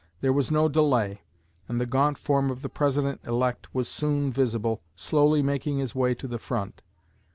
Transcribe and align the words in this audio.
There 0.21 0.33
was 0.33 0.49
no 0.49 0.67
delay, 0.67 1.21
and 1.67 1.79
the 1.79 1.85
gaunt 1.85 2.17
form 2.17 2.49
of 2.49 2.63
the 2.63 2.69
President 2.69 3.21
elect 3.23 3.71
was 3.75 3.87
soon 3.87 4.31
visible, 4.31 4.81
slowly 4.95 5.43
making 5.43 5.77
his 5.77 5.93
way 5.93 6.15
to 6.15 6.27
the 6.27 6.39
front. 6.39 6.81